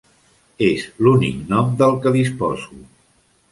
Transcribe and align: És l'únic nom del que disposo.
És 0.67 0.85
l'únic 1.07 1.45
nom 1.53 1.71
del 1.83 1.95
que 2.07 2.17
disposo. 2.19 2.83